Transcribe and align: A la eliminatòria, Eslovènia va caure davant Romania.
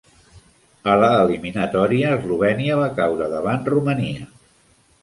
A 0.93 0.95
la 1.03 1.09
eliminatòria, 1.25 2.15
Eslovènia 2.17 2.79
va 2.83 2.91
caure 3.03 3.31
davant 3.39 3.71
Romania. 3.77 4.29